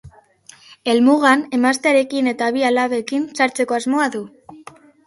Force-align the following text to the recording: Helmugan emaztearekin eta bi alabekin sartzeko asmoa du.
Helmugan 0.93 1.43
emaztearekin 1.59 2.33
eta 2.35 2.51
bi 2.57 2.67
alabekin 2.73 3.33
sartzeko 3.43 3.81
asmoa 3.83 4.15
du. 4.19 4.29